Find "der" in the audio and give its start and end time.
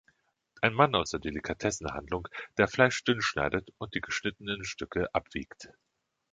1.11-1.19, 2.57-2.67